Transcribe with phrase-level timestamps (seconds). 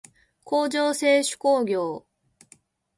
[0.43, 2.07] 工場制手工業